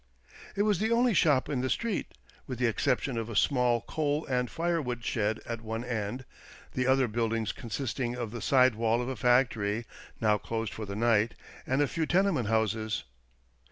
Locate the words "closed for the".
10.39-10.95